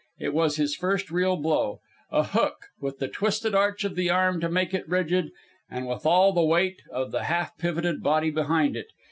It 0.17 0.33
was 0.33 0.55
his 0.55 0.75
first 0.75 1.11
real 1.11 1.35
blow 1.37 1.79
a 2.11 2.23
hook, 2.23 2.69
with 2.79 2.97
the 2.97 3.07
twisted 3.07 3.53
arch 3.53 3.83
of 3.83 3.95
the 3.95 4.09
arm 4.09 4.39
to 4.41 4.49
make 4.49 4.73
it 4.73 4.89
rigid, 4.89 5.29
and 5.69 5.87
with 5.87 6.07
all 6.07 6.33
the 6.33 6.41
weight 6.41 6.81
of 6.91 7.11
the 7.11 7.25
half 7.25 7.55
pivoted 7.59 8.01
body 8.01 8.31
behind 8.31 8.75
it. 8.75 8.87